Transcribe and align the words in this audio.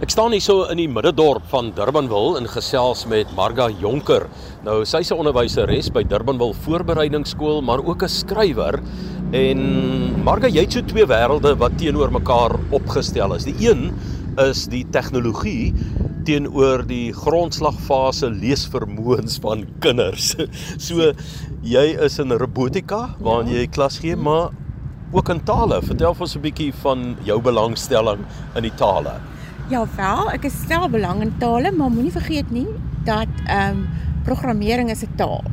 Ek 0.00 0.08
staan 0.08 0.32
hier 0.32 0.40
so 0.40 0.62
in 0.72 0.78
die 0.80 0.88
middedorp 0.88 1.44
van 1.52 1.66
Durbanville 1.76 2.38
in 2.38 2.46
gesels 2.48 3.02
met 3.04 3.28
Marga 3.36 3.66
Jonker. 3.82 4.22
Nou 4.64 4.78
sy's 4.88 5.10
'n 5.12 5.20
onderwyseres 5.20 5.90
by 5.92 6.02
Durbanville 6.08 6.56
Voorbereidingsskool, 6.64 7.60
maar 7.60 7.84
ook 7.84 8.02
'n 8.02 8.08
skrywer. 8.08 8.80
En 9.32 9.58
Marga, 10.24 10.48
jy 10.48 10.62
het 10.64 10.72
so 10.72 10.80
twee 10.80 11.04
wêrelde 11.04 11.54
wat 11.58 11.76
teenoor 11.76 12.10
mekaar 12.10 12.56
opgestel 12.70 13.34
is. 13.34 13.44
Die 13.44 13.68
een 13.68 13.92
is 14.38 14.66
die 14.68 14.86
tegnologie 14.90 15.74
teenoor 16.24 16.86
die 16.86 17.12
grondslagfase 17.12 18.30
leesvermoëns 18.30 19.38
van 19.42 19.66
kinders. 19.80 20.34
So 20.78 21.12
jy 21.62 22.00
is 22.00 22.18
in 22.18 22.32
robotika 22.32 23.16
waarin 23.20 23.52
jy 23.52 23.66
klas 23.66 23.98
gee, 23.98 24.16
maar 24.16 24.48
ook 25.12 25.28
in 25.28 25.44
tale. 25.44 25.82
Vertel 25.82 26.14
vir 26.14 26.22
ons 26.22 26.36
'n 26.36 26.40
bietjie 26.40 26.72
van 26.72 27.16
jou 27.22 27.38
belangstelling 27.38 28.24
in 28.56 28.62
die 28.62 28.76
tale. 28.78 29.20
Ja 29.70 29.84
wel, 29.94 30.32
ek 30.34 30.48
is 30.48 30.54
stel 30.64 30.88
belang 30.90 31.20
in 31.22 31.30
tale, 31.38 31.70
maar 31.70 31.92
moenie 31.94 32.10
vergeet 32.10 32.48
nie 32.50 32.66
dat 33.06 33.30
ehm 33.46 33.76
um, 33.76 33.84
programmering 34.26 34.90
is 34.90 35.04
'n 35.06 35.14
taal. 35.16 35.44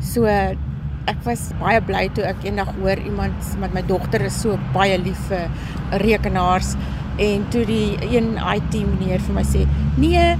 So 0.00 0.24
ek 0.24 1.20
was 1.24 1.50
baie 1.60 1.82
bly 1.84 2.08
toe 2.08 2.24
ek 2.24 2.40
eendag 2.48 2.72
hoor 2.80 2.96
iemand 2.96 3.36
met 3.60 3.74
my 3.74 3.82
dogter 3.82 4.24
is 4.24 4.40
so 4.40 4.56
baie 4.72 4.96
lief 4.98 5.20
vir 5.28 5.50
rekenaars 5.90 6.72
en 7.18 7.44
toe 7.50 7.64
die 7.64 7.98
een 8.00 8.40
IT 8.54 8.74
meneer 8.80 9.20
vir 9.20 9.34
my 9.34 9.44
sê, 9.44 9.68
"Nee, 9.96 10.36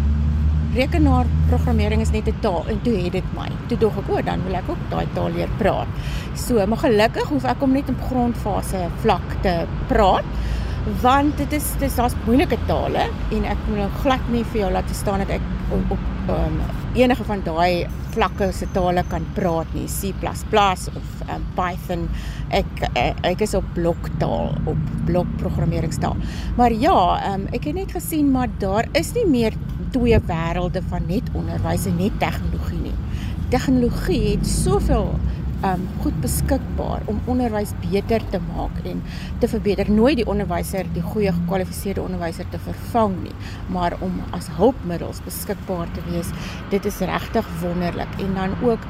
rekenaarprogrammering 0.74 2.00
is 2.00 2.12
net 2.12 2.28
'n 2.28 2.40
taal." 2.40 2.64
En 2.68 2.80
toe 2.82 2.96
het 2.96 3.12
dit 3.12 3.32
my. 3.37 3.50
Toe 3.68 3.78
dog 3.78 3.98
ek, 3.98 4.09
"O, 4.09 4.23
dan 4.23 4.42
wil 4.45 4.54
ek 4.54 4.68
ook 4.68 4.90
daai 4.90 5.06
taal 5.12 5.30
leer 5.30 5.48
praat." 5.59 5.88
So, 6.34 6.66
maar 6.66 6.78
gelukkig 6.78 7.28
hoef 7.28 7.45
ek 7.45 7.62
om 7.62 7.73
net 7.73 7.88
op 7.88 8.00
grondfase 8.00 8.88
vlak 9.02 9.28
te 9.42 9.66
praat 9.88 10.24
want 11.02 11.36
dit 11.40 11.52
is 11.52 11.66
dis 11.80 11.95
daar's 11.98 12.14
moeilike 12.26 12.58
tale 12.68 13.08
en 13.34 13.46
ek 13.48 13.62
wil 13.66 13.80
nou 13.82 13.88
glad 14.04 14.26
nie 14.30 14.45
vir 14.52 14.60
jou 14.60 14.72
laat 14.76 14.90
staan 14.95 15.24
dat 15.24 15.32
ek 15.38 15.46
op, 15.74 15.96
op 15.96 16.30
um, 16.30 16.60
enige 16.95 17.26
van 17.26 17.42
daai 17.45 17.87
vlakke 18.15 18.48
se 18.54 18.68
tale 18.73 19.02
kan 19.10 19.24
praat 19.37 19.73
nie. 19.76 19.87
C++ 19.90 20.12
of 20.14 21.09
um, 21.26 21.46
Python. 21.59 22.07
Ek 22.54 22.87
ek 23.26 23.42
is 23.45 23.54
op 23.59 23.66
bloktaal 23.74 24.54
op 24.64 24.90
blokprogrammeringstaal. 25.09 26.16
Maar 26.57 26.73
ja 26.73 26.98
um, 27.32 27.48
ek 27.52 27.68
het 27.68 27.80
net 27.82 27.96
gesien 27.96 28.30
maar 28.32 28.52
daar 28.62 28.88
is 28.95 29.12
nie 29.18 29.26
meer 29.26 29.59
twee 29.95 30.18
wêrelde 30.30 30.82
van 30.90 31.07
net 31.10 31.29
onderwys 31.34 31.88
en 31.90 31.98
net 31.98 32.14
tegnologie 32.23 32.84
nie. 32.88 32.96
Tegnologie 33.51 34.23
het 34.37 34.46
soveel 34.46 35.12
um 35.65 35.88
goed 36.02 36.16
beskikbaar 36.21 37.02
om 37.07 37.21
onderwys 37.26 37.73
beter 37.80 38.23
te 38.30 38.40
maak 38.54 38.80
en 38.85 39.02
te 39.40 39.49
verbeter. 39.49 39.90
Nooit 39.90 40.16
die 40.16 40.26
onderwyser, 40.29 40.88
die 40.93 41.02
goeie 41.02 41.32
gekwalifiseerde 41.32 42.02
onderwyser 42.02 42.48
te 42.51 42.59
vervang 42.59 43.15
nie, 43.23 43.35
maar 43.73 43.96
om 44.01 44.21
as 44.37 44.48
hulpmiddels 44.59 45.23
beskikbaar 45.24 45.88
te 45.95 46.04
wees. 46.10 46.32
Dit 46.71 46.85
is 46.85 46.98
regtig 46.98 47.48
wonderlik. 47.60 48.18
En 48.18 48.35
dan 48.35 48.59
ook 48.63 48.85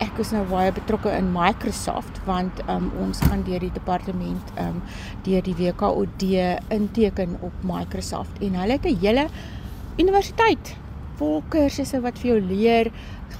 ek 0.00 0.18
is 0.22 0.30
nou 0.32 0.46
baie 0.48 0.72
betrokke 0.72 1.12
in 1.12 1.28
Microsoft 1.34 2.20
want 2.24 2.62
um 2.72 2.88
ons 3.04 3.20
gaan 3.20 3.42
deur 3.44 3.60
die 3.60 3.72
departement 3.74 4.52
um 4.62 4.80
deur 5.26 5.42
die 5.44 5.56
WKOD 5.58 6.24
inteken 6.72 7.36
op 7.44 7.52
Microsoft 7.68 8.40
en 8.40 8.56
hulle 8.62 8.78
het 8.78 8.86
'n 8.88 8.96
hele 9.04 9.26
universiteit 9.98 10.76
vol 11.20 11.42
kursusse 11.52 12.00
wat 12.04 12.18
vir 12.20 12.34
jou 12.34 12.40
leer 12.48 12.90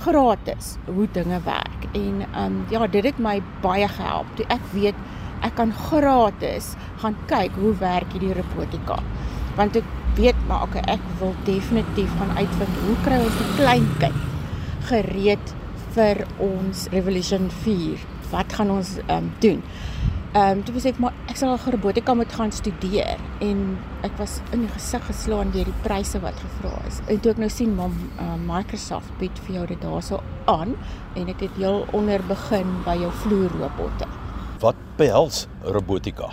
gratis 0.05 0.75
hoe 0.87 1.09
dinge 1.17 1.41
werk. 1.47 1.87
En 1.93 2.21
ehm 2.27 2.45
um, 2.45 2.59
ja, 2.73 2.87
dit 2.87 3.05
het 3.05 3.19
my 3.19 3.39
baie 3.65 3.89
gehelp. 3.89 4.29
Toe 4.37 4.47
ek 4.53 4.67
weet 4.75 4.99
ek 5.47 5.57
kan 5.57 5.73
gratis 5.73 6.75
gaan 7.01 7.17
kyk 7.31 7.57
hoe 7.61 7.73
werk 7.81 8.13
hierdie 8.13 8.37
robotika. 8.37 9.01
Want 9.57 9.81
ek 9.81 9.89
weet 10.19 10.37
maar 10.49 10.67
okay, 10.69 10.83
ek 10.93 11.05
wil 11.21 11.33
definitief 11.47 12.13
gaan 12.19 12.37
uitvind 12.37 12.83
hoe 12.85 12.99
kry 13.07 13.21
ons 13.25 13.41
die 13.41 13.57
klein 13.57 13.89
kind 14.03 14.27
gereed 14.91 15.55
vir 15.95 16.25
ons 16.43 16.87
Revolution 16.93 17.49
4. 17.65 18.05
Wat 18.31 18.59
gaan 18.59 18.77
ons 18.77 18.99
ehm 19.07 19.17
um, 19.17 19.33
doen? 19.45 19.65
Ehm 20.31 20.59
um, 20.59 20.61
toe 20.63 20.77
besef 20.77 20.93
ek 20.95 20.99
maar 21.03 21.15
ek 21.27 21.39
sal 21.41 21.57
robotika 21.75 22.15
moet 22.15 22.31
gaan 22.39 22.53
studeer 22.55 23.19
en 23.43 23.63
ek 24.07 24.13
was 24.15 24.37
in 24.55 24.61
die 24.63 24.69
gesig 24.71 25.03
geslaan 25.09 25.49
deur 25.51 25.67
die 25.67 25.81
pryse 25.83 26.21
wat 26.23 26.37
gevra 26.39 26.77
is. 26.87 27.01
En 27.11 27.19
toe 27.19 27.33
ek 27.33 27.41
nou 27.43 27.49
sien 27.51 27.73
maar 27.75 27.91
uh, 27.91 28.37
Microsoft 28.39 29.11
bied 29.19 29.41
vir 29.43 29.57
jou 29.57 29.65
dit 29.73 29.81
daarso 29.83 30.21
aan 30.53 30.77
en 31.19 31.33
ek 31.33 31.43
het 31.43 31.57
heel 31.59 31.83
onder 31.99 32.23
begin 32.29 32.71
by 32.85 32.95
jou 33.01 33.11
vloerrobotte. 33.25 34.07
Wat 34.63 34.79
behels 35.01 35.49
robotika? 35.67 36.29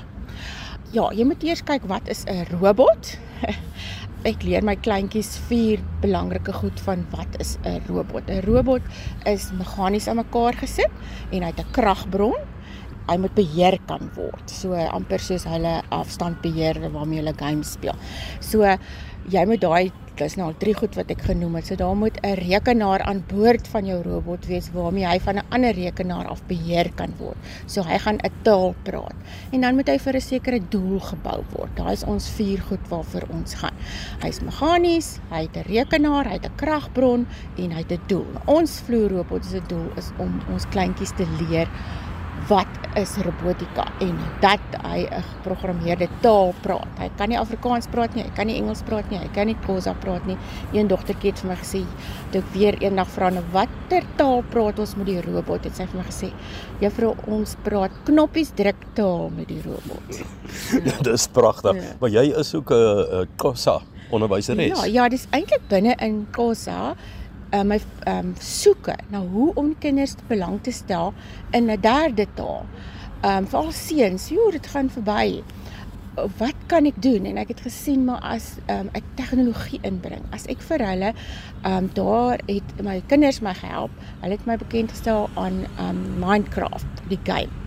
Ja, 0.94 1.08
jy 1.10 1.26
moet 1.26 1.42
eers 1.48 1.64
kyk 1.66 1.88
wat 1.90 2.06
is 2.06 2.22
'n 2.30 2.46
robot? 2.52 3.18
ek 4.32 4.46
leer 4.46 4.62
my 4.62 4.76
kleintjies 4.78 5.40
vier 5.50 5.82
belangrike 6.06 6.54
goed 6.54 6.78
van 6.86 7.02
wat 7.16 7.42
is 7.42 7.58
'n 7.66 7.82
robot. 7.90 8.30
'n 8.30 8.46
Robot 8.46 8.86
is 9.26 9.50
meganies 9.58 10.08
aan 10.08 10.22
mekaar 10.22 10.54
gesit 10.54 10.94
en 11.34 11.42
hy 11.42 11.50
het 11.50 11.66
'n 11.66 11.74
kragbron 11.74 12.38
hy 13.08 13.18
moet 13.18 13.36
beheer 13.36 13.80
kan 13.88 14.12
word. 14.16 14.50
So 14.50 14.74
amper 14.74 15.20
soos 15.20 15.44
hulle 15.44 15.82
afstandbeheer 15.90 16.82
waarmee 16.94 17.22
hulle 17.22 17.36
games 17.38 17.72
speel. 17.78 17.96
So 18.40 18.78
jy 19.28 19.46
moet 19.46 19.62
daai 19.62 19.92
dis 20.18 20.34
nou 20.38 20.48
al 20.50 20.56
drie 20.58 20.74
goed 20.74 20.96
wat 20.98 21.12
ek 21.14 21.22
genoem 21.28 21.60
het. 21.60 21.68
So 21.70 21.76
daar 21.78 21.96
moet 21.96 22.18
'n 22.24 22.36
rekenaar 22.40 23.02
aan 23.02 23.24
boord 23.28 23.68
van 23.68 23.86
jou 23.86 24.02
robot 24.04 24.46
wees 24.48 24.70
waarmee 24.74 25.06
hy 25.06 25.20
van 25.20 25.38
'n 25.38 25.46
ander 25.50 25.74
rekenaar 25.74 26.28
af 26.28 26.42
beheer 26.48 26.90
kan 26.96 27.14
word. 27.18 27.38
So 27.66 27.84
hy 27.84 27.98
gaan 27.98 28.18
'n 28.24 28.32
taal 28.42 28.76
praat. 28.84 29.16
En 29.52 29.62
dan 29.62 29.76
moet 29.76 29.88
hy 29.88 29.98
vir 30.00 30.16
'n 30.16 30.22
sekere 30.22 30.60
doel 30.70 31.00
gebou 31.00 31.44
word. 31.52 31.76
Daai 31.76 31.94
is 31.94 32.04
ons 32.04 32.30
vier 32.30 32.60
goed 32.62 32.90
waarvoor 32.90 33.24
ons 33.30 33.54
gaan. 33.54 33.76
Hy's 34.22 34.40
meganies, 34.42 35.20
hy 35.30 35.42
het 35.42 35.56
'n 35.56 35.70
rekenaar, 35.74 36.26
hy 36.26 36.34
het 36.34 36.46
'n 36.46 36.56
kragbron 36.56 37.28
en 37.58 37.72
hy 37.72 37.78
het 37.78 37.92
'n 37.92 38.02
doel. 38.08 38.28
Ons 38.46 38.82
vloerrobot 38.82 39.46
se 39.46 39.62
doel 39.68 39.92
is 39.98 40.12
om 40.18 40.42
ons 40.52 40.66
kleintjies 40.66 41.12
te 41.16 41.26
leer 41.40 41.68
wat 42.48 42.68
is 42.98 43.14
robotika 43.22 43.86
en 44.02 44.16
dat 44.42 44.60
hy 44.82 45.06
'n 45.06 45.24
geprogrammeerde 45.24 46.08
taal 46.22 46.54
praat. 46.62 46.88
Hy 46.98 47.10
kan 47.18 47.30
nie 47.30 47.40
Afrikaans 47.40 47.88
praat 47.88 48.16
nie, 48.16 48.24
hy 48.24 48.30
kan 48.36 48.48
nie 48.48 48.56
Engels 48.56 48.82
praat 48.82 49.10
nie, 49.10 49.20
hy 49.20 49.30
kan 49.34 49.46
nie 49.46 49.56
Xhosa 49.56 49.94
praat 49.94 50.26
nie. 50.26 50.38
Een 50.74 50.88
dogtertjie 50.88 51.32
het 51.32 51.40
vir 51.40 51.50
my 51.50 51.56
gesê, 51.56 51.86
toe 52.32 52.42
ek 52.42 52.54
weer 52.54 52.78
eendag 52.82 53.08
vra 53.08 53.30
nou 53.30 53.44
watter 53.52 54.04
taal 54.16 54.44
praat 54.50 54.80
ons 54.80 54.96
met 54.96 55.06
die 55.06 55.22
robot? 55.22 55.64
Het 55.64 55.76
sy 55.76 55.86
vir 55.86 55.98
my 55.98 56.04
gesê, 56.04 56.32
"Juffrou, 56.80 57.16
ons 57.28 57.56
praat 57.64 57.92
knoppies 58.06 58.52
druk 58.56 58.86
taal 58.94 59.30
met 59.30 59.48
die 59.48 59.62
robot." 59.62 60.24
Ja, 60.88 61.02
dis 61.02 61.28
pragtig. 61.28 61.76
Ja. 61.76 61.96
Maar 62.00 62.10
jy 62.10 62.34
is 62.40 62.56
ook 62.56 62.72
'n 62.72 63.28
Xhosa 63.36 63.82
onderwyseres. 64.10 64.78
Ja, 64.78 64.86
ja, 64.86 65.10
dis 65.10 65.28
eintlik 65.32 65.68
binne 65.70 65.96
in 66.00 66.28
Xhosa 66.32 66.96
uh, 67.54 67.64
my 67.64 67.80
um 68.08 68.34
soeke 68.40 68.96
na 69.14 69.22
hoe 69.22 69.52
om 69.56 69.74
kinders 69.80 70.16
te 70.18 70.24
belang 70.28 70.60
te 70.64 70.72
stel 70.72 71.14
in 71.52 71.72
'n 71.72 71.82
derde 71.82 72.28
taal. 72.34 72.66
Um 73.24 73.48
veral 73.48 73.72
seuns, 73.72 74.30
joh, 74.30 74.52
dit 74.52 74.68
gaan 74.68 74.90
verby. 74.90 75.44
Wat 76.38 76.56
kan 76.66 76.86
ek 76.86 77.02
doen? 77.02 77.26
En 77.26 77.38
ek 77.38 77.48
het 77.48 77.62
gesien 77.62 78.06
maar 78.06 78.22
as 78.22 78.58
um 78.68 78.90
ek 78.94 79.04
tegnologie 79.16 79.80
inbring, 79.82 80.24
as 80.32 80.46
ek 80.46 80.62
vir 80.62 80.80
hulle 80.80 81.14
um 81.66 81.90
daar 81.94 82.40
het 82.48 82.84
my 82.84 83.02
kinders 83.08 83.42
my 83.42 83.54
gehelp. 83.54 83.92
Hulle 84.22 84.32
het 84.34 84.46
my 84.46 84.58
bekend 84.58 84.92
gestel 84.92 85.30
aan 85.34 85.66
um 85.80 86.20
Minecraft, 86.20 87.06
die 87.10 87.20
game 87.24 87.67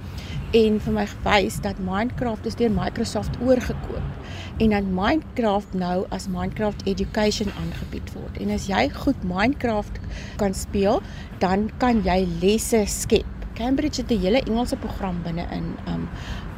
en 0.56 0.80
vir 0.82 0.94
my 0.94 1.04
gewys 1.06 1.60
dat 1.62 1.78
Minecraft 1.86 2.46
is 2.50 2.56
deur 2.58 2.72
Microsoft 2.74 3.36
oorgekoop 3.38 4.58
en 4.60 4.74
dat 4.74 4.88
Minecraft 4.90 5.76
nou 5.78 6.04
as 6.10 6.26
Minecraft 6.28 6.82
Education 6.90 7.52
aangebied 7.60 8.10
word. 8.16 8.40
En 8.42 8.50
as 8.50 8.66
jy 8.68 8.88
goed 8.92 9.22
Minecraft 9.24 10.00
kan 10.42 10.54
speel, 10.54 11.00
dan 11.38 11.70
kan 11.78 12.02
jy 12.04 12.26
lesse 12.42 12.82
skep. 12.90 13.26
Cambridge 13.54 14.02
het 14.02 14.10
'n 14.10 14.20
hele 14.20 14.42
Engelse 14.42 14.76
program 14.76 15.22
binne 15.22 15.46
in 15.50 15.76
um 15.86 16.08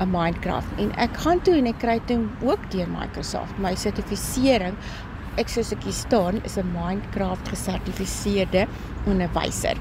'n 0.00 0.10
Minecraft 0.10 0.68
en 0.78 0.92
ek 0.96 1.16
gaan 1.16 1.42
toe 1.42 1.54
en 1.54 1.66
ek 1.66 1.78
kry 1.78 2.00
toe 2.06 2.28
ook 2.42 2.70
deur 2.70 2.88
Microsoft 2.88 3.58
my 3.58 3.74
sertifisering 3.74 4.76
ek 5.40 5.48
soos 5.48 5.72
ek 5.72 5.86
hier 5.86 5.96
staan 5.96 6.40
is 6.44 6.58
'n 6.58 6.72
Minecraft 6.72 7.48
gesertifiseerde 7.48 8.66
onderwyser. 9.06 9.76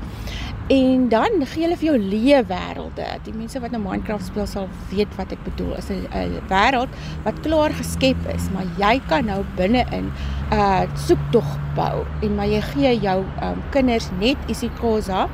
En 0.72 1.10
dan 1.12 1.42
gee 1.52 1.66
hulle 1.66 1.76
vir 1.76 1.88
jou 1.90 1.98
leë 2.00 2.38
wêrelde. 2.48 3.06
Die 3.26 3.34
mense 3.36 3.60
wat 3.60 3.74
nou 3.76 3.82
Minecraft 3.84 4.30
speel 4.30 4.46
sal 4.48 4.70
weet 4.92 5.18
wat 5.18 5.34
ek 5.36 5.42
bedoel. 5.44 5.74
Is 5.76 5.90
'n 5.92 6.38
wêreld 6.48 6.94
wat 7.26 7.42
klaar 7.44 7.76
geskep 7.76 8.22
is, 8.36 8.48
maar 8.54 8.68
jy 8.80 9.02
kan 9.10 9.26
nou 9.26 9.44
binne-in 9.58 10.08
'n 10.08 10.14
uh, 10.56 10.88
soektog 10.96 11.50
bou 11.76 12.06
en 12.22 12.36
maar 12.36 12.48
jy 12.48 12.62
gee 12.62 13.00
jou 13.00 13.20
um, 13.44 13.60
kinders 13.72 14.10
net 14.20 14.38
isiXhosa 14.48 15.28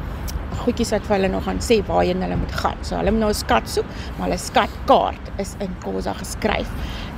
goedjies 0.64 0.92
wat 0.96 1.06
vir 1.08 1.16
hulle 1.18 1.32
nog 1.34 1.44
gaan 1.48 1.60
sê 1.64 1.80
waarheen 1.88 2.22
hulle 2.26 2.38
moet 2.40 2.56
gaan. 2.62 2.80
So 2.82 2.98
hulle 3.00 3.12
moet 3.12 3.26
nou 3.26 3.30
'n 3.30 3.42
skat 3.44 3.70
soek, 3.70 3.86
maar 4.18 4.28
hulle 4.28 4.38
skatkaart 4.38 5.32
is 5.38 5.56
in 5.60 5.76
Xhosa 5.84 6.14
geskryf. 6.14 6.70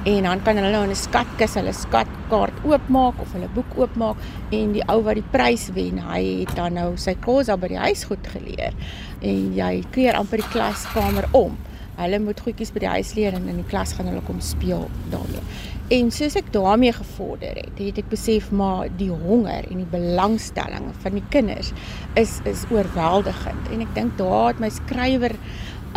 En 0.06 0.24
dan 0.24 0.41
kan 0.44 0.56
hulle 0.56 0.71
nou 0.71 0.83
in 0.83 0.89
'n 0.89 0.95
skatkis 0.95 1.53
hulle 1.53 1.74
skatkaart 1.74 2.53
oopmaak 2.63 3.21
of 3.21 3.31
hulle 3.33 3.50
boek 3.53 3.71
oopmaak 3.75 4.15
en 4.51 4.71
die 4.71 4.83
ou 4.88 5.01
wat 5.03 5.15
die 5.15 5.30
prys 5.31 5.69
wen, 5.74 5.97
hy 5.97 6.45
het 6.45 6.56
dan 6.56 6.74
nou 6.74 6.97
sy 6.97 7.15
Xhosa 7.15 7.57
by 7.57 7.68
die 7.68 7.77
huis 7.77 8.03
goed 8.03 8.27
geleer. 8.27 8.74
En 9.21 9.53
jy 9.56 9.83
keer 9.92 10.13
amper 10.13 10.38
die 10.38 10.50
klaskamer 10.51 11.27
om. 11.31 11.57
Hulle 11.97 12.19
moet 12.19 12.39
goedjies 12.39 12.71
by 12.71 12.80
die 12.80 12.88
huis 12.88 13.13
leer 13.13 13.33
en 13.33 13.47
in 13.50 13.56
die 13.56 13.69
klas 13.69 13.94
gaan 13.94 14.07
hulle 14.07 14.21
kom 14.21 14.39
speel 14.39 14.89
daarmee. 15.12 15.44
En 15.89 16.12
soos 16.13 16.36
ek 16.38 16.51
daarmee 16.53 16.91
gevorder 16.94 17.56
het, 17.57 17.80
het 17.81 17.97
ek 17.97 18.12
besef 18.12 18.51
maar 18.53 18.91
die 19.00 19.09
honger 19.09 19.65
en 19.71 19.80
die 19.81 19.89
belangstelling 19.89 20.91
van 21.01 21.15
die 21.18 21.24
kinders 21.33 21.71
is 22.19 22.36
is 22.50 22.68
oorweldigend 22.69 23.71
en 23.74 23.81
ek 23.81 23.95
dink 23.95 24.13
daar 24.19 24.51
het 24.51 24.62
my 24.62 24.69
skrywer 24.69 25.33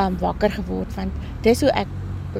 um 0.00 0.16
wakker 0.22 0.54
geword 0.54 0.96
want 0.96 1.12
dis 1.44 1.60
hoe 1.60 1.74
ek 1.76 1.92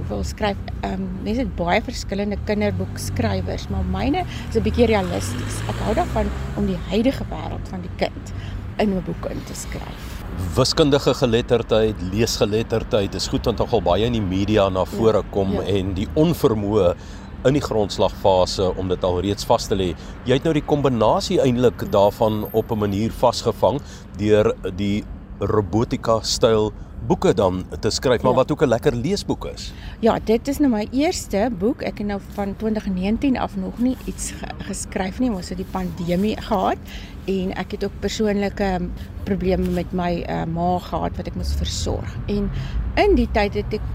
wil 0.08 0.24
skryf. 0.24 0.56
Um 0.88 1.04
mense 1.26 1.44
het 1.44 1.52
baie 1.58 1.82
verskillende 1.84 2.40
kinderboekskrywers, 2.48 3.68
maar 3.68 3.84
myne 3.84 4.24
is 4.48 4.56
'n 4.56 4.64
bietjie 4.64 4.88
realisties. 4.88 5.60
Ek 5.68 5.84
hou 5.84 5.94
daarvan 5.94 6.32
om 6.56 6.64
die 6.66 6.80
huidige 6.88 7.28
wêreld 7.28 7.68
van 7.68 7.84
die 7.84 7.96
kind 8.00 8.32
in 8.78 8.96
'n 8.96 9.04
boek 9.04 9.28
in 9.28 9.44
te 9.44 9.54
skryf 9.54 10.08
wiskundige 10.56 11.14
geletterdheid, 11.14 11.96
leesgeletterdheid, 12.12 13.12
dis 13.12 13.28
goed 13.28 13.44
want 13.44 13.58
nogal 13.58 13.82
baie 13.82 14.04
in 14.04 14.12
die 14.12 14.22
media 14.22 14.68
na 14.68 14.84
vore 14.84 15.22
ja, 15.22 15.28
kom 15.30 15.52
ja, 15.52 15.62
ja. 15.62 15.76
en 15.76 15.92
die 15.94 16.08
onvermoë 16.14 16.94
in 17.44 17.56
die 17.58 17.64
grondslagfase 17.64 18.74
om 18.78 18.88
dit 18.88 19.04
alreeds 19.04 19.46
vas 19.48 19.66
te 19.66 19.78
lê. 19.78 19.88
Jy 20.28 20.38
het 20.38 20.44
nou 20.46 20.54
die 20.54 20.66
kombinasie 20.66 21.40
eintlik 21.42 21.90
daarvan 21.92 22.46
op 22.52 22.70
'n 22.70 22.78
manier 22.78 23.10
vasgevang 23.10 23.80
deur 24.18 24.54
die 24.76 25.04
robotika 25.38 26.20
styl 26.22 26.72
boeke 27.06 27.34
dan 27.34 27.64
te 27.80 27.90
skryf, 27.90 28.22
maar 28.22 28.30
ja. 28.30 28.36
wat 28.36 28.52
ook 28.52 28.62
'n 28.62 28.68
lekker 28.68 28.94
leesboek 28.94 29.44
is. 29.46 29.72
Ja, 29.98 30.18
dit 30.24 30.48
is 30.48 30.58
nou 30.58 30.70
my 30.70 30.86
eerste 30.90 31.50
boek. 31.58 31.82
Ek 31.82 31.98
het 31.98 32.06
nou 32.06 32.20
van 32.34 32.56
2019 32.56 33.38
af 33.38 33.56
nog 33.56 33.78
nie 33.78 33.96
iets 34.04 34.32
geskryf 34.58 35.18
nie, 35.18 35.30
ons 35.30 35.48
het 35.48 35.58
die 35.58 35.66
pandemie 35.70 36.36
gehad 36.40 36.78
en 37.24 37.54
ek 37.54 37.70
het 37.70 37.84
ook 37.84 38.00
persoonlike 38.00 38.64
um, 38.74 38.92
probleme 39.24 39.68
met 39.68 39.92
my 39.92 40.24
uh, 40.28 40.44
ma 40.44 40.78
gehad 40.78 41.16
wat 41.16 41.26
ek 41.26 41.34
moes 41.34 41.54
versorg. 41.54 42.16
En 42.26 42.50
in 42.94 43.14
die 43.14 43.28
tyd 43.32 43.54
het 43.54 43.72
ek 43.72 43.86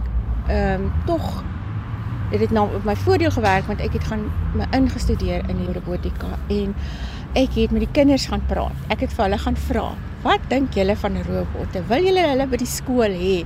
ehm 0.48 0.82
um, 0.82 0.92
tog 1.06 1.44
dit 2.32 2.40
het 2.40 2.52
nou 2.52 2.68
op 2.76 2.84
my 2.88 2.96
voordeel 2.96 3.32
gewerk 3.32 3.68
want 3.68 3.82
ek 3.84 3.94
het 3.94 4.04
gaan 4.10 4.26
my 4.58 4.68
ingestudeer 4.76 5.46
in 5.50 5.62
die 5.64 5.74
robotika 5.74 6.36
en 6.54 6.76
ek 7.38 7.56
het 7.56 7.72
met 7.72 7.84
die 7.84 7.94
kinders 7.94 8.26
gaan 8.32 8.44
praat. 8.50 8.76
Ek 8.94 9.04
het 9.06 9.14
vir 9.14 9.28
hulle 9.28 9.38
gaan 9.38 9.58
vra, 9.68 9.88
"Wat 10.24 10.42
dink 10.50 10.74
julle 10.74 10.96
van 10.96 11.18
robotte? 11.24 11.84
Wil 11.88 12.04
julle 12.04 12.28
hulle 12.28 12.48
by 12.48 12.58
die 12.58 12.66
skool 12.66 13.14
hê?" 13.14 13.46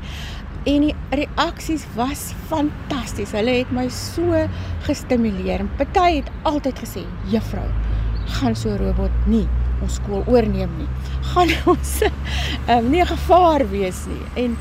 En 0.66 0.82
die 0.82 0.96
reaksies 1.10 1.86
was 1.96 2.34
fantasties. 2.48 3.32
Hulle 3.32 3.50
het 3.50 3.72
my 3.72 3.90
so 3.90 4.48
gestimuleer. 4.86 5.66
Party 5.78 6.16
het 6.16 6.30
altyd 6.44 6.80
gesê, 6.80 7.06
"Juffrou, 7.30 7.70
gaan 8.26 8.56
so 8.56 8.70
'n 8.70 8.78
robot 8.78 9.12
nie 9.26 9.48
ons 9.82 9.96
skool 9.96 10.24
oorneem 10.28 10.70
nie. 10.78 10.88
Gaan 11.22 11.50
ons 11.66 12.02
um, 12.70 12.90
nie 12.90 13.02
'n 13.02 13.06
gevaar 13.06 13.70
wees 13.70 14.06
nie." 14.06 14.44
En 14.44 14.58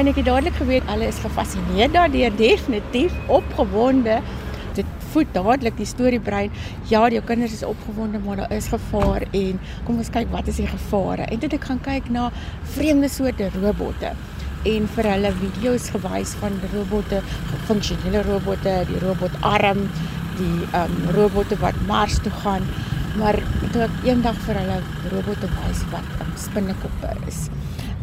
En 0.00 0.08
ek 0.08 0.22
het 0.22 0.24
dadelik 0.24 0.54
geweet 0.56 0.86
hulle 0.88 1.04
is 1.04 1.18
gefassineer 1.20 1.90
daardeur, 1.92 2.32
definitief 2.38 3.12
opgewonde. 3.28 4.14
Dit 4.72 4.88
voed 5.12 5.28
dadelik 5.36 5.76
die 5.76 5.86
storiebrein. 5.88 6.54
Ja, 6.88 7.02
jou 7.12 7.20
kinders 7.28 7.52
is 7.52 7.64
opgewonde, 7.66 8.20
maar 8.24 8.40
daar 8.40 8.54
is 8.56 8.70
gevaar 8.72 9.26
en 9.36 9.60
kom 9.84 10.00
ons 10.00 10.08
kyk 10.14 10.30
wat 10.32 10.48
is 10.48 10.62
die 10.62 10.70
gevare. 10.70 11.26
En 11.28 11.42
dit 11.42 11.56
ek 11.58 11.68
gaan 11.68 11.82
kyk 11.84 12.08
na 12.14 12.30
vreemde 12.76 13.10
soorte 13.12 13.50
robotte 13.58 14.14
en 14.72 14.86
vir 14.94 15.08
hulle 15.10 15.32
video's 15.42 15.90
gewys 15.90 16.32
van 16.40 16.56
robotte, 16.72 17.18
funksionele 17.68 18.22
robotte, 18.30 18.76
die 18.88 19.00
robotarm, 19.02 19.82
die 20.38 20.68
um 20.78 20.96
robotte 21.18 21.58
wat 21.60 21.76
Mars 21.90 22.16
toe 22.24 22.32
gaan. 22.40 22.64
Maar 23.20 23.36
toe 23.74 23.84
ek 23.90 24.06
eendag 24.08 24.40
vir 24.46 24.62
hulle 24.62 24.80
robotte 25.12 25.52
wys 25.58 25.84
wat 25.92 26.16
um, 26.24 26.32
spinnekoppe 26.40 27.12
is 27.28 27.50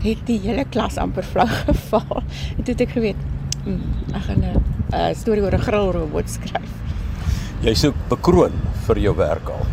het 0.03 0.21
die 0.27 0.39
hele 0.43 0.65
klas 0.69 0.97
amper 0.97 1.23
flou 1.23 1.47
geval. 1.69 2.23
En 2.57 2.63
toe 2.63 2.73
het 2.73 2.81
ek 2.87 2.95
geweet, 2.97 3.19
mm, 3.65 3.81
ek 4.13 4.23
gaan 4.29 4.45
'n 4.45 4.63
uh, 4.93 5.09
storie 5.15 5.43
oor 5.43 5.55
'n 5.55 5.65
grillrobot 5.67 6.29
skryf. 6.29 6.71
Jy 7.61 7.73
soek 7.75 7.95
bekroon 8.09 8.55
vir 8.87 8.97
jou 8.97 9.15
werk 9.15 9.49
al. 9.49 9.65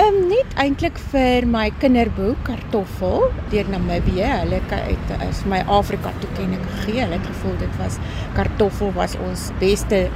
Ehm 0.00 0.14
um, 0.14 0.28
net 0.28 0.54
eintlik 0.56 0.98
vir 1.12 1.44
my 1.46 1.70
kinderboek 1.78 2.38
Kartoffel 2.46 3.26
deur 3.52 3.66
Namibië. 3.68 4.24
Hulle 4.40 4.60
het 4.64 5.10
is 5.28 5.42
my 5.44 5.58
Afrika 5.68 6.12
toekenning 6.20 6.62
gegee. 6.70 7.02
Hulle 7.02 7.18
het 7.18 7.26
gevoel 7.26 7.58
dit 7.60 7.76
was 7.76 7.98
Kartoffel 8.34 8.92
was 8.96 9.16
ons 9.20 9.50
beste 9.60 10.08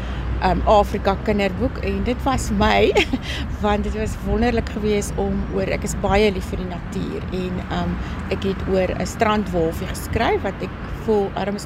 um 0.45 0.61
Afrika 0.69 1.17
kinderboek 1.25 1.79
en 1.87 2.03
dit 2.05 2.23
was 2.25 2.51
my 2.51 2.93
want 3.65 3.85
dit 3.85 3.95
was 3.97 4.17
wonderlik 4.27 4.69
geweest 4.69 5.17
om 5.17 5.39
oor 5.55 5.71
ek 5.77 5.87
is 5.89 5.97
baie 6.03 6.31
lief 6.33 6.51
vir 6.53 6.65
die 6.65 6.71
natuur 6.73 7.29
en 7.41 7.63
um 7.79 7.97
ek 8.35 8.45
het 8.51 8.67
oor 8.73 8.93
'n 8.97 9.07
strandwolfie 9.07 9.89
geskryf 9.89 10.43
wat 10.43 10.61
ek 10.63 10.73
voel 11.07 11.31
arme 11.35 11.59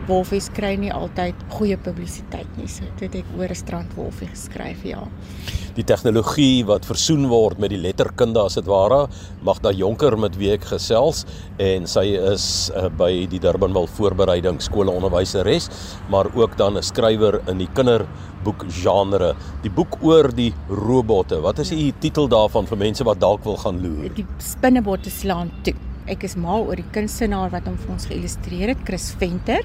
strandwolfies 0.00 0.48
kry 0.56 0.76
nie 0.80 0.90
altyd 0.90 1.34
goeie 1.52 1.76
publisiteit 1.76 2.48
nie. 2.56 2.68
So 2.68 2.84
dit 2.98 3.12
het 3.12 3.20
ek 3.20 3.26
oor 3.38 3.50
'n 3.50 3.54
strandwolfie 3.54 4.28
geskryf 4.28 4.84
ja. 4.84 5.06
Die 5.76 5.84
tegnologie 5.84 6.64
wat 6.64 6.84
versoen 6.84 7.28
word 7.28 7.58
met 7.58 7.70
die 7.70 7.78
letterkunde 7.78 8.40
as 8.40 8.54
dit 8.54 8.66
ware 8.66 9.08
Magda 9.42 9.70
Jonker 9.70 10.16
met 10.18 10.36
wie 10.36 10.52
ek 10.52 10.64
gesels 10.64 11.26
en 11.58 11.86
sy 11.86 12.16
is 12.16 12.70
uh, 12.74 12.88
by 12.88 13.26
die 13.26 13.38
Durbanville 13.38 13.88
voorbereiding 13.88 14.60
skole 14.60 14.90
onderwyseres 14.90 15.68
maar 16.10 16.26
ook 16.34 16.56
dan 16.56 16.76
'n 16.76 16.82
skrywer 16.82 17.40
in 17.48 17.58
die 17.58 17.68
kinderboek 17.74 18.64
genre 18.68 19.36
die 19.62 19.70
boek 19.70 20.02
oor 20.02 20.32
die 20.34 20.52
robotte 20.68 21.40
wat 21.40 21.58
is 21.58 21.68
die 21.68 21.94
titel 22.00 22.28
daarvan 22.28 22.66
vir 22.66 22.78
mense 22.78 23.04
wat 23.04 23.20
dalk 23.20 23.44
wil 23.44 23.56
gaan 23.56 23.80
loer? 23.82 24.10
Die 24.14 24.26
spinnebotte 24.38 25.10
slaan 25.10 25.50
toe 25.62 25.74
Ek 26.10 26.24
is 26.26 26.32
mal 26.34 26.64
oor 26.66 26.80
die 26.80 26.90
kunstenaar 26.90 27.52
wat 27.52 27.68
hom 27.68 27.76
vir 27.78 27.92
ons 27.94 28.08
geïllustreer 28.10 28.72
het, 28.72 28.80
Chris 28.88 29.12
Venter. 29.20 29.62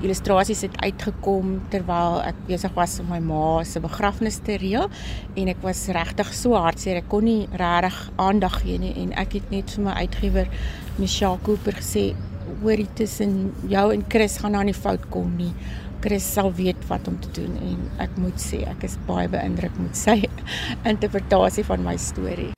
Illustrasies 0.00 0.62
het 0.64 0.78
uitgekom 0.80 1.58
terwyl 1.74 2.22
ek 2.24 2.38
besig 2.48 2.72
was 2.78 2.94
om 3.02 3.10
my 3.12 3.18
ma 3.20 3.60
se 3.68 3.82
begrafnis 3.84 4.40
te 4.46 4.56
reël 4.62 4.88
en 5.36 5.50
ek 5.52 5.60
was 5.66 5.84
regtig 5.92 6.32
so 6.38 6.56
hartseer. 6.56 7.02
Ek 7.02 7.10
kon 7.12 7.28
nie 7.28 7.44
regtig 7.60 7.98
aandag 8.24 8.62
gee 8.62 8.80
nie 8.80 8.94
en 9.04 9.12
ek 9.20 9.36
het 9.36 9.52
net 9.52 9.76
vir 9.76 9.84
my 9.90 9.98
uitgewer 10.00 10.48
Michelle 10.96 11.40
Cooper 11.44 11.76
gesê 11.82 12.12
hoorie 12.62 12.88
tussen 12.96 13.52
jou 13.68 13.86
en 13.92 14.06
Chris 14.08 14.38
gaan 14.40 14.56
daar 14.56 14.68
nie 14.68 14.76
fout 14.76 15.04
kom 15.12 15.36
nie. 15.36 15.52
Chris 16.02 16.24
sal 16.24 16.50
weet 16.56 16.88
wat 16.88 17.04
om 17.10 17.20
te 17.20 17.30
doen 17.36 17.52
en 17.68 17.84
ek 18.02 18.16
moet 18.18 18.40
sê 18.40 18.64
ek 18.72 18.88
is 18.88 18.96
baie 19.06 19.28
beïndruk 19.30 19.76
met 19.84 19.98
sy 19.98 20.22
interpretasie 20.94 21.68
van 21.68 21.84
my 21.84 21.98
storie. 22.00 22.50